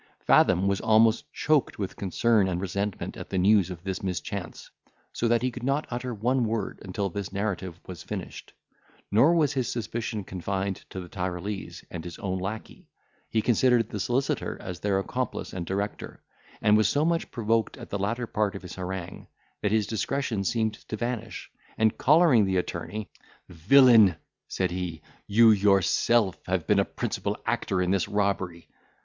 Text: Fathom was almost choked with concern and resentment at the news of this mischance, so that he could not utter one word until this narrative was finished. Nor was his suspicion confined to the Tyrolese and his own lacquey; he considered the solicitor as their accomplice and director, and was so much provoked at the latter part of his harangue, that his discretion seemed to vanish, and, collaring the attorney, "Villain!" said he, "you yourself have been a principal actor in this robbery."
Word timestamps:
Fathom 0.21 0.67
was 0.67 0.81
almost 0.81 1.31
choked 1.31 1.77
with 1.77 1.95
concern 1.95 2.47
and 2.47 2.59
resentment 2.59 3.15
at 3.15 3.29
the 3.29 3.37
news 3.37 3.69
of 3.69 3.83
this 3.83 4.01
mischance, 4.01 4.71
so 5.13 5.27
that 5.27 5.43
he 5.43 5.51
could 5.51 5.61
not 5.61 5.85
utter 5.91 6.11
one 6.11 6.43
word 6.45 6.79
until 6.83 7.07
this 7.07 7.31
narrative 7.31 7.79
was 7.85 8.01
finished. 8.01 8.51
Nor 9.11 9.35
was 9.35 9.53
his 9.53 9.71
suspicion 9.71 10.23
confined 10.23 10.77
to 10.89 10.99
the 11.01 11.07
Tyrolese 11.07 11.85
and 11.91 12.03
his 12.03 12.17
own 12.17 12.39
lacquey; 12.39 12.89
he 13.29 13.43
considered 13.43 13.89
the 13.89 13.99
solicitor 13.99 14.57
as 14.59 14.79
their 14.79 14.97
accomplice 14.97 15.53
and 15.53 15.67
director, 15.67 16.23
and 16.63 16.75
was 16.75 16.89
so 16.89 17.05
much 17.05 17.29
provoked 17.29 17.77
at 17.77 17.91
the 17.91 17.99
latter 17.99 18.25
part 18.25 18.55
of 18.55 18.63
his 18.63 18.73
harangue, 18.77 19.27
that 19.61 19.71
his 19.71 19.85
discretion 19.85 20.43
seemed 20.43 20.73
to 20.73 20.97
vanish, 20.97 21.51
and, 21.77 21.95
collaring 21.99 22.45
the 22.45 22.57
attorney, 22.57 23.07
"Villain!" 23.49 24.15
said 24.47 24.71
he, 24.71 25.03
"you 25.27 25.51
yourself 25.51 26.39
have 26.47 26.65
been 26.65 26.79
a 26.79 26.85
principal 26.85 27.37
actor 27.45 27.83
in 27.83 27.91
this 27.91 28.07
robbery." 28.07 28.67